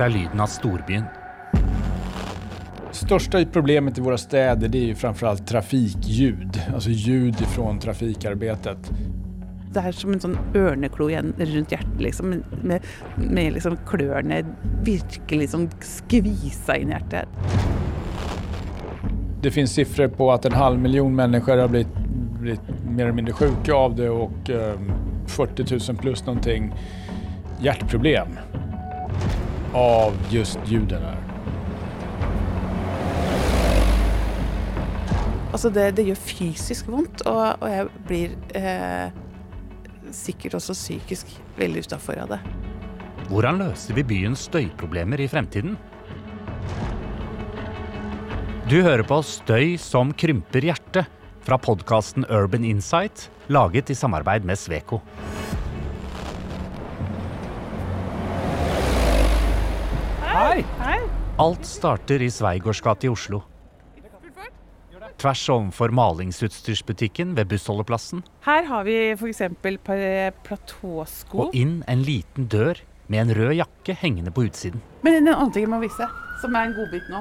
[0.00, 1.04] Dette er lyden av storbyen.
[2.92, 8.90] Största problemet i våra städer det är ju framförallt trafikljud, alltså ljud ifrån trafikarbetet.
[9.74, 12.32] Det er som en sånn ørneklo igjen rundt hjertet, liksom,
[12.62, 12.86] med,
[13.16, 14.40] med liksom klørne
[14.88, 17.28] virkelig liksom skvisa inn i hjertet.
[19.42, 21.92] Det finns siffror på att en halv miljon människor har blivit,
[22.40, 24.80] blivit mer eller mindre sjuka av det och eh,
[25.26, 26.72] 40 000 plus någonting
[27.60, 28.40] hjärtproblem
[29.72, 31.16] av just ljuden här.
[35.50, 39.10] Altså det, det gjør fysisk vondt, og, og jeg blir eh,
[40.14, 42.40] sikkert også psykisk veldig utafor av det.
[43.30, 45.74] Hvordan løser vi byens støyproblemer i fremtiden?
[48.70, 51.10] Du hører på Støy som krymper hjertet
[51.42, 55.00] fra podkasten Urban Insight, laget i samarbeid med Sveko.
[61.40, 63.42] Alt starter i Sveigårds gate i Oslo.
[65.20, 69.42] Tvers overfor malingsutstyrsbutikken ved bussholdeplassen, Her har vi f.eks.
[70.46, 71.42] platåsko.
[71.46, 74.80] og inn en liten dør med en rød jakke hengende på utsiden.
[75.04, 76.08] Men en annen ting jeg må vise,
[76.40, 77.20] som er en godbit nå,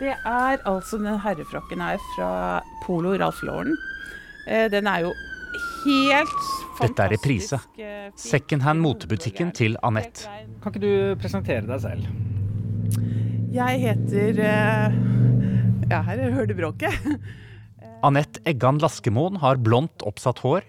[0.00, 2.30] det er altså den herrefrokken her fra
[2.84, 3.76] Polo Ralph Lauren.
[4.48, 5.12] Eh, Den er jo
[5.84, 6.40] helt
[6.78, 6.82] fantastisk.
[6.88, 7.60] Dette er reprise.
[7.78, 8.12] eh, fin.
[8.16, 10.24] Secondhand motebutikken til Anette.
[10.62, 12.06] Kan ikke du presentere deg selv?
[13.54, 14.96] Jeg heter eh,
[15.90, 16.94] Ja, her hører du bråket.
[18.06, 20.66] Anette Eggan Laskemoen har blondt oppsatt hår.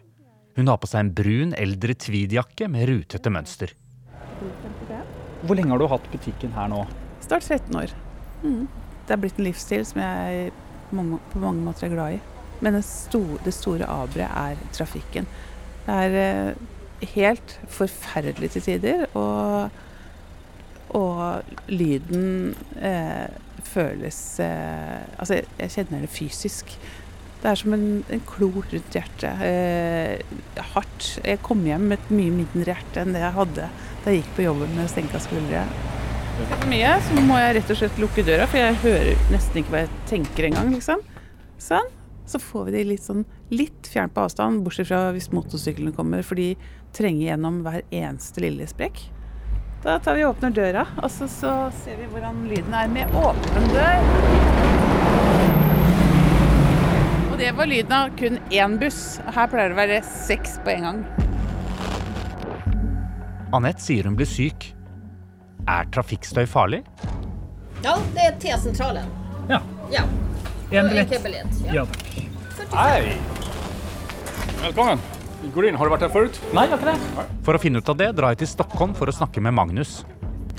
[0.58, 3.74] Hun har på seg en brun, eldre tweedjakke med rutete mønster.
[5.44, 6.84] Hvor lenge har du hatt butikken her nå?
[7.26, 7.94] Snart 13 år.
[8.44, 8.64] Mm.
[9.08, 10.50] Det er blitt en livsstil som jeg
[10.90, 12.22] på mange, måter er glad i.
[12.64, 15.28] Men det, sto, det store aberet er trafikken.
[15.86, 19.84] Det er eh, helt forferdelig til tider, og,
[20.96, 23.28] og lyden eh,
[23.68, 26.78] føles eh, Altså, jeg, jeg kjenner det fysisk.
[27.42, 29.44] Det er som en, en klo rundt hjertet.
[29.46, 31.10] Eh, hardt.
[31.26, 33.68] Jeg kom hjem med et mye mindre hjerte enn det jeg hadde
[34.08, 35.66] da jeg gikk på jobben med senka skuldre.
[36.38, 39.74] For mye, så må jeg rett og slett lukke døra, for jeg hører nesten ikke
[39.74, 41.02] hva jeg tenker engang, liksom.
[41.60, 41.90] Sånn.
[42.28, 46.24] Så får vi de litt sånn litt fjernt på avstand, bortsett fra hvis motorsyklene kommer,
[46.28, 46.52] for de
[46.96, 49.02] trenger gjennom hver eneste lille sprekk.
[49.88, 53.14] Da tar vi og åpner døra, og så, så ser vi hvordan lyden er med
[53.16, 54.02] åpen dør.
[57.32, 59.00] Og det var lyden av kun én buss.
[59.32, 61.02] Her pleier det å være seks på en gang.
[63.56, 64.74] Anette sier hun blir syk.
[65.72, 66.84] Er trafikkstøy farlig?
[67.80, 69.08] Ja, det är T-centralen.
[69.48, 69.62] Ja.
[69.92, 70.04] Ja,
[70.72, 71.32] En biljett.
[71.64, 71.74] Ja.
[71.74, 71.88] Ja
[72.58, 72.76] takk.
[72.76, 73.22] Hej!
[74.62, 75.00] Välkommen!
[75.44, 75.76] Vi går in.
[75.76, 76.42] Har du varit här förut?
[76.54, 77.26] Nei, jeg har ikke det.
[77.46, 80.00] For å finne ut av det drar jeg til Stockholm for å snakke med Magnus.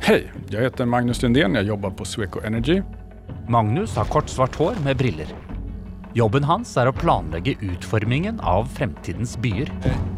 [0.06, 0.28] Hej!
[0.48, 1.54] Jag heter Magnus Lundén.
[1.54, 2.82] Jag jobbar på Sweco Energy.
[3.48, 5.26] Magnus har kort, svart hår med briller.
[6.14, 9.72] Jobben hans er å planlegge utformingen av fremtidens byer.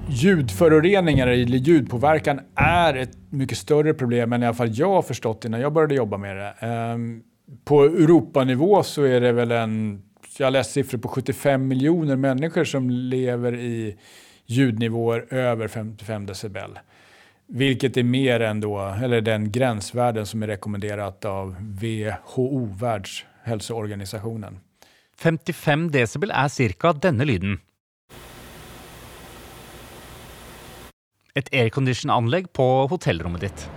[0.08, 5.44] Ljudföroreningar eller ljudpåverkan är ett mycket större problem än i alla fall jag har förstått
[5.44, 6.54] innan jag började jobba med det.
[6.60, 7.22] Ehm,
[7.64, 10.02] På Europanivå så är det väl en,
[10.38, 13.96] jag har läst siffror på 75 miljoner människor som lever i
[14.50, 16.78] ljudnivåer över 55 decibel.
[17.46, 24.60] Vilket är mer än då, eller den gränsvärden som är rekommenderat av WHO, Världshälsoorganisationen.
[25.18, 27.60] 55 decibel är cirka denna lyden.
[31.34, 33.70] Ett aircondition-anlägg på hotellrummet ditt.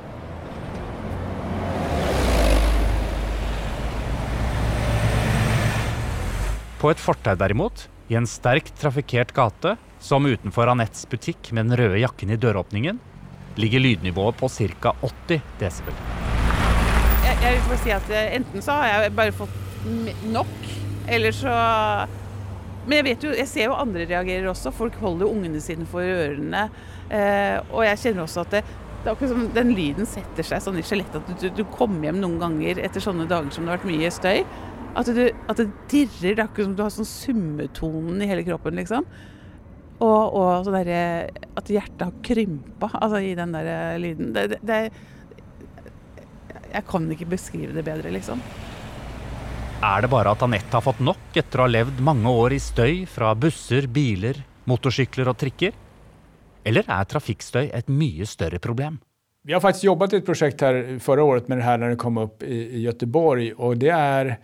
[6.79, 11.78] På ett fortau däremot, i en starkt trafikerad gata, som utenfor Anettes butikk med den
[11.80, 13.00] røde jakken i døråpningen,
[13.56, 14.91] ligger lydnivået på ca.
[15.02, 15.96] 80 desibel.
[17.23, 19.55] jeg, jeg vil bare si at eh, enten så har jeg bare fått
[19.88, 20.67] nog, nok,
[21.08, 21.55] eller så
[22.84, 24.72] Men jeg vet jo, jeg ser jo andre reagerer også.
[24.76, 26.66] Folk holder jo ungene sine for ørene.
[27.08, 30.59] Eh, og jeg kjenner også at det, det er akkurat som den lyden setter seg
[30.66, 31.22] sånn i skjelettet.
[31.22, 33.88] At du, du, du kommer hjem noen ganger etter sånne dager som det har vært
[33.88, 34.44] mye støy.
[35.00, 36.34] At, du, at det dirrer.
[36.34, 39.08] Det er akkurat som du har sånn summetonen i hele kroppen, liksom.
[39.99, 41.29] Og, og sånn derre
[41.59, 44.34] At hjertet har krympa altså, i den der eh, lyden.
[44.35, 44.79] Det, det, det,
[46.73, 48.41] jeg kan ikke beskrive det bedre, liksom.
[49.84, 52.59] Er det bare at Anette har fått nok etter å ha levd mange år i
[52.63, 55.75] støy fra busser, biler, motorsykler og trikker?
[56.63, 59.01] Eller er trafikkstøy et mye større problem?
[59.43, 61.95] Vi har faktiskt jobbat i ett projekt här förra året med det här när det
[61.95, 64.40] kom upp i, i Göteborg och det är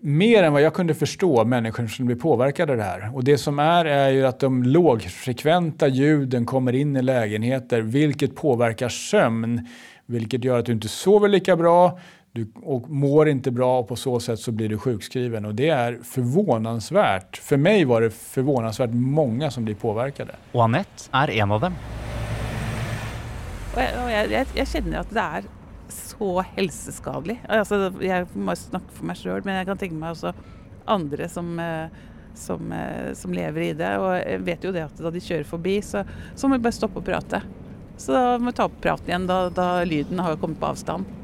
[0.00, 3.10] mer än vad jag kunde förstå människor som blir påverkade av det här.
[3.14, 8.36] Och det som är är ju att de lågfrekventa ljuden kommer in i lägenheter vilket
[8.36, 9.68] påverkar sömn.
[10.06, 11.98] Vilket gör att du inte sover lika bra
[12.32, 15.44] du, och mår inte bra och på så sätt så blir du sjukskriven.
[15.44, 17.36] Och det är förvånansvärt.
[17.36, 20.32] För mig var det förvånansvärt många som blir påverkade.
[20.52, 21.74] Och Anette är en av dem.
[23.70, 25.44] Og jeg, og jeg, jeg, jeg kjenner at det er
[25.94, 27.40] så helseskadelig.
[27.48, 30.32] Altså, jeg må snakke for meg sjøl, men jeg kan tenke meg også
[30.90, 31.88] andre som, eh,
[32.34, 33.94] som, eh, som lever i det.
[34.00, 36.04] Og jeg vet jo det at da de kjører forbi, så,
[36.34, 37.42] så må vi bare stoppe og prate.
[38.00, 41.16] Så da må vi ta opp praten igjen da, da lyden har kommet på avstand.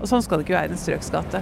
[0.00, 1.40] Och sånn ska det inte vara i en ströksgata.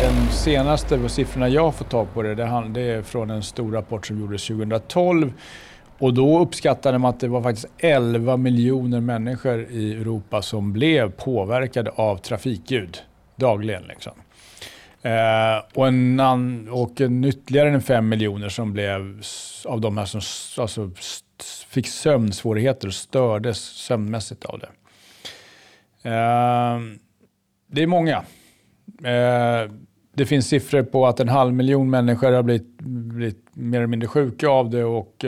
[0.00, 4.06] De senaste siffrorna jag har fått tag på det, det är från en stor rapport
[4.06, 5.32] som gjordes 2012.
[5.98, 11.10] Och då uppskattade man att det var faktiskt 11 miljoner människor i Europa som blev
[11.10, 12.98] påverkade av trafikljud
[13.36, 13.82] dagligen.
[13.82, 14.12] Liksom.
[15.02, 19.22] Eh, och, en, och en ytterligare en 5 miljoner som blev
[19.64, 20.20] av de här som
[20.62, 20.90] alltså,
[21.68, 24.68] fick sömnsvårigheter och stördes sömnmässigt av det.
[26.02, 26.80] Eh,
[27.70, 28.16] det är många.
[29.04, 29.70] Eh,
[30.18, 34.08] det finns siffror på att en halv miljon människor har blivit, blivit mer eller mindre
[34.08, 35.24] sjuka av det och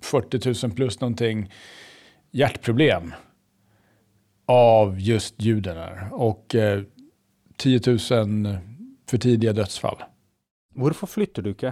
[0.00, 1.52] 40 ehm, 000 plus någonting
[2.30, 3.14] hjärtproblem
[4.46, 5.76] av just ljuden.
[5.76, 6.08] Här.
[6.12, 6.56] Och
[7.56, 7.98] 10 000
[9.10, 10.02] för tidiga dödsfall.
[10.74, 11.66] Varför flyttar du inte?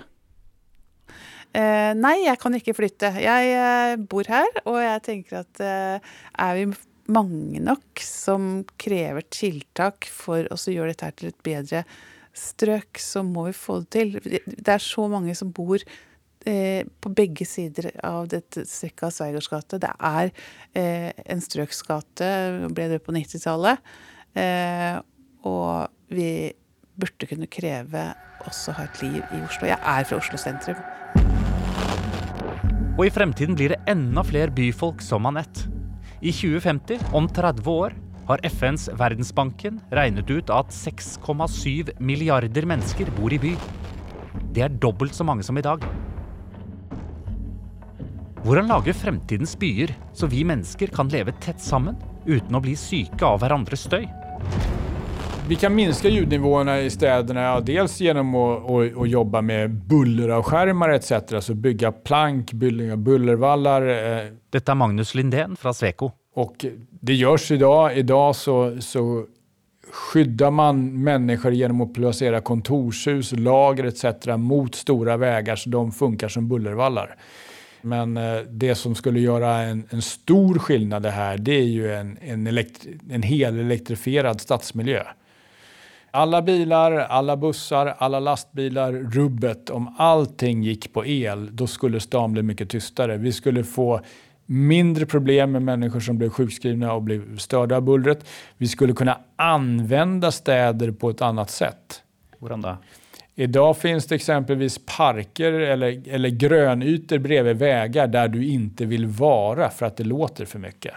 [1.52, 3.20] Eh, nej, jag kan inte flytta.
[3.20, 6.00] Jag eh, bor här och jag tänker att eh,
[6.32, 6.72] är vi
[7.06, 11.84] mange nok som krever tiltak for å gjøre dette til et bedre
[12.36, 14.18] strøk, så må vi få det til.
[14.44, 19.50] Det er så mange som bor eh, på begge sider av dette strekket av Sveigårds
[19.52, 19.80] gate.
[19.82, 20.30] Det er
[20.76, 22.30] eh, en strøksgate,
[22.76, 23.82] ble det på 90-tallet.
[24.36, 25.00] Eh,
[25.46, 26.30] og vi
[26.96, 28.08] burde kunne kreve
[28.46, 29.68] også ha et liv i Oslo.
[29.68, 30.78] Jeg er fra Oslo sentrum.
[32.96, 35.68] Og i fremtiden blir det enda flere byfolk som Anette.
[36.24, 37.96] I 2050, om 30 år,
[38.26, 43.54] har FNs Verdensbanken regnet ut at 6,7 milliarder mennesker bor i by.
[44.52, 45.84] Det er dobbelt så mange som i dag.
[48.46, 51.96] Hvordan lage fremtidens byer så vi mennesker kan leve tett sammen
[52.26, 54.06] uten å bli syke av hverandres støy?
[55.48, 61.12] Vi kan minska ljudnivåerna i städerna dels genom att, att, att jobba med bulleravskärmar etc.
[61.12, 63.82] Alltså bygga plank, bygga bullervallar.
[63.86, 64.24] Eh.
[64.50, 66.10] Detta är Magnus Lindén från Sweco.
[66.36, 66.66] Och
[67.00, 67.98] det görs idag.
[67.98, 69.24] Idag så, så
[69.90, 74.26] skyddar man människor genom att placera kontorshus, lager etc.
[74.38, 77.16] mot stora vägar så de funkar som bullervallar.
[77.82, 81.94] Men eh, det som skulle göra en, en stor skillnad det här, det är ju
[81.94, 85.02] en, en, elektri en hel elektrifierad stadsmiljö.
[86.10, 92.32] Alla bilar, alla bussar, alla lastbilar, rubbet, om allting gick på el, då skulle stan
[92.32, 93.16] bli mycket tystare.
[93.16, 94.00] Vi skulle få
[94.46, 98.26] mindre problem med människor som blev sjukskrivna och blev störda av bullret.
[98.56, 102.02] Vi skulle kunna använda städer på ett annat sätt.
[102.40, 102.76] Hur
[103.38, 109.70] Idag finns det exempelvis parker eller, eller grönytor bredvid vägar där du inte vill vara
[109.70, 110.94] för att det låter för mycket.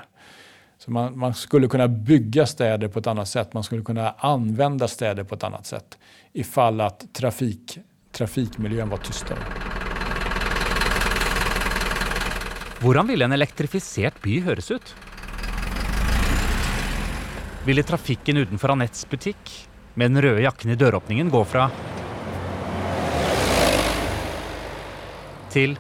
[0.78, 3.54] Så man, man, skulle kunna bygga städer på ett annat sätt.
[3.54, 5.98] Man skulle kunna använda städer på ett annat sätt
[6.34, 7.80] ifall att trafik,
[8.12, 9.40] trafikmiljön var tystare.
[12.80, 14.94] Hvordan ville en elektrifisert by høres ut?
[17.68, 19.52] Ville trafikken utenfor Anettes butikk
[20.00, 21.68] med den røde jakken i døråpningen gå fra
[25.52, 25.76] til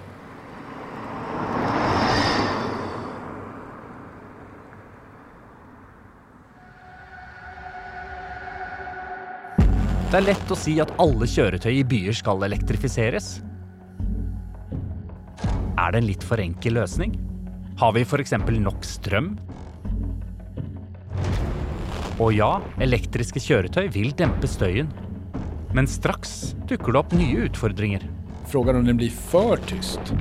[10.09, 13.37] Det er lett å si at alle kjøretøy i byer skal elektrifiseres.
[15.79, 17.13] Er det en litt for enkel løsning?
[17.79, 18.33] Har vi f.eks.
[18.59, 19.29] nok strøm?
[22.19, 24.89] Og ja, elektriske kjøretøy vil dempe støyen.
[25.71, 28.03] Men straks dukker det opp nye utfordringer.
[28.51, 30.11] Frågan om det blir för tyst.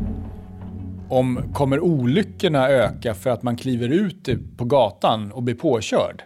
[1.09, 6.23] Om kommer olyckorna öka för att man kliver ut på gatan och blir påkörd?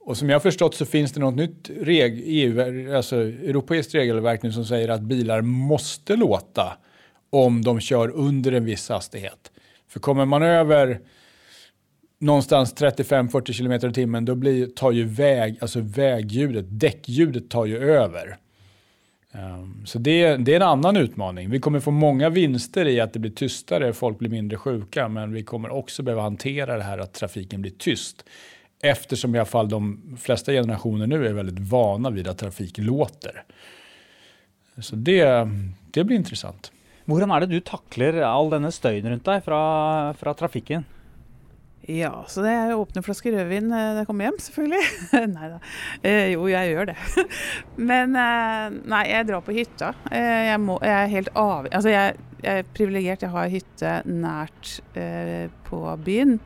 [0.00, 4.42] Och som jag har förstått så finns det något nytt reg EU, alltså europeiskt regelverk
[4.42, 6.76] nu som säger att bilar måste låta
[7.34, 9.52] om de kör under en viss hastighet.
[9.88, 11.00] För kommer man över
[12.18, 17.78] någonstans 35-40 km i timmen då blir, tar ju väg, alltså vägljudet, däckljudet tar ju
[17.78, 18.36] över.
[19.32, 21.50] Um, så det, det är en annan utmaning.
[21.50, 25.32] Vi kommer få många vinster i att det blir tystare, folk blir mindre sjuka, men
[25.32, 28.24] vi kommer också behöva hantera det här att trafiken blir tyst
[28.86, 33.44] Eftersom i alla fall de flesta generationer nu är väldigt vana vid att trafik låter.
[34.78, 35.48] Så det,
[35.90, 36.72] det blir intressant.
[37.04, 39.62] Hvordan er det du takler all denne støyen rundt deg fra,
[40.16, 40.86] fra trafikken?
[41.84, 44.84] Ja, så det er åpne flasker rødvin eh, når jeg kommer hjem, selvfølgelig.
[45.34, 45.58] nei da.
[46.00, 46.94] Eh, jo, jeg gjør det.
[47.90, 49.90] Men eh, nei, jeg drar på hytta.
[50.08, 51.68] Eh, jeg, må, jeg, er helt av...
[51.68, 53.26] Altså, jeg, jeg er privilegert.
[53.26, 56.38] Jeg har hytte nært eh, på byen.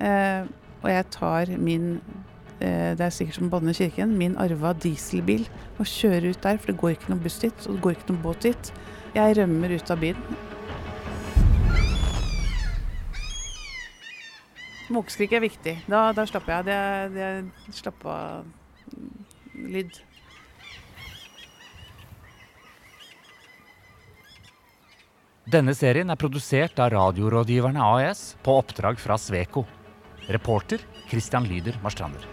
[0.00, 0.48] Eh,
[0.80, 1.90] og jeg tar min
[2.56, 4.16] eh, Det er sikkert som Banne kirken.
[4.16, 5.44] Min arva dieselbil.
[5.76, 7.68] Og kjører ut der, for det går ikke noen buss dit.
[7.68, 8.72] Og det går ikke noen båt dit.
[9.14, 10.38] Jeg rømmer ut av bilen.
[14.90, 15.74] Måkeskrik er viktig.
[15.90, 16.66] Da, da slapper jeg.
[16.68, 18.06] Det, er- det er slapp
[19.54, 20.00] lyd.
[25.50, 29.64] Denne serien er produsert av Radiorådgiverne AS på oppdrag fra Sveko.
[30.30, 32.26] Reporter Christian Lyder Marstrander.